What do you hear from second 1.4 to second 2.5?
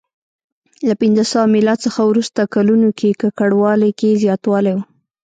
میلاد څخه وروسته